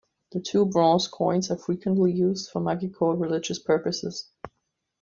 The 0.31 0.39
two 0.39 0.65
bronze 0.65 1.05
coins 1.07 1.51
are 1.51 1.57
frequently 1.57 2.11
used 2.11 2.49
for 2.49 2.59
magico-religious 2.59 3.59
purposes. 3.59 4.31